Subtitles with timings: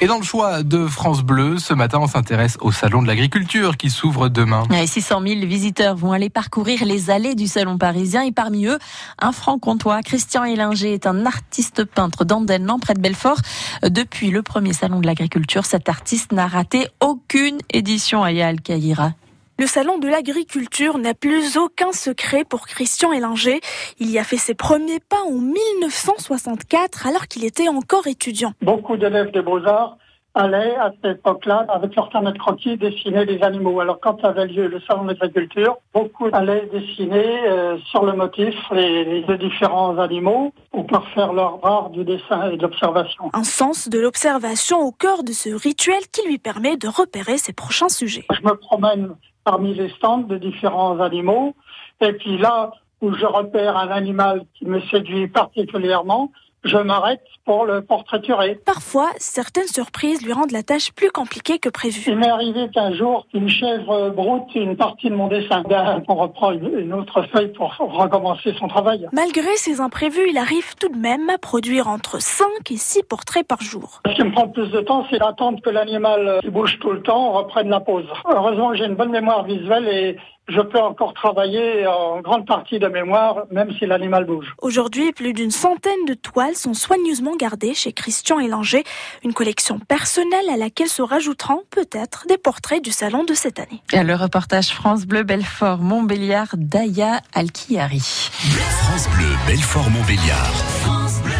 [0.00, 3.76] Et dans le choix de France Bleu, ce matin, on s'intéresse au Salon de l'Agriculture
[3.76, 4.62] qui s'ouvre demain.
[4.72, 8.78] Et 600 000 visiteurs vont aller parcourir les allées du Salon parisien et parmi eux,
[9.18, 13.38] un franc-comtois, Christian Hélinger, est un artiste peintre d'Andennan, près de Belfort.
[13.82, 19.14] Depuis le premier Salon de l'Agriculture, cet artiste n'a raté aucune édition à Al Kaira.
[19.60, 23.60] Le salon de l'agriculture n'a plus aucun secret pour Christian Hélinger.
[23.98, 28.52] Il y a fait ses premiers pas en 1964 alors qu'il était encore étudiant.
[28.62, 29.98] Beaucoup d'élèves des beaux-arts
[30.34, 33.80] allaient à cette époque-là, avec leur carnet de croquis, dessiner des animaux.
[33.80, 38.54] Alors quand avait lieu le salon de l'agriculture, beaucoup allaient dessiner euh, sur le motif
[38.70, 43.30] les, les, différents animaux ou pour faire leur art du dessin et de l'observation.
[43.32, 47.52] Un sens de l'observation au cœur de ce rituel qui lui permet de repérer ses
[47.52, 48.24] prochains sujets.
[48.30, 49.16] Je me promène
[49.48, 51.54] parmi les stands de différents animaux.
[52.02, 52.70] Et puis là
[53.00, 56.30] où je repère un animal qui me séduit particulièrement,
[56.64, 58.58] je m'arrête pour le portraiturer.
[58.66, 62.02] Parfois, certaines surprises lui rendent la tâche plus compliquée que prévu.
[62.06, 65.62] Il m'est arrivé qu'un jour, une chèvre broute une partie de mon dessin.
[65.68, 69.08] Ben, on reprend une autre feuille pour recommencer son travail.
[69.12, 73.46] Malgré ces imprévus, il arrive tout de même à produire entre 5 et 6 portraits
[73.46, 74.00] par jour.
[74.06, 77.02] Ce qui me prend plus de temps, c'est d'attendre que l'animal qui bouge tout le
[77.02, 78.06] temps reprenne la pose.
[78.30, 80.16] Heureusement, j'ai une bonne mémoire visuelle et
[80.48, 84.54] je peux encore travailler en grande partie de mémoire, même si l'animal bouge.
[84.62, 88.84] Aujourd'hui, plus d'une centaine de toiles sont soigneusement gardées chez Christian Hélanger,
[89.24, 93.82] une collection personnelle à laquelle se rajouteront peut-être des portraits du salon de cette année.
[93.92, 98.00] Et le reportage France Bleu Belfort Montbéliard d'Aya Alkiari.
[98.00, 100.54] France Bleu Belfort Montbéliard.
[100.82, 101.34] France Bleu.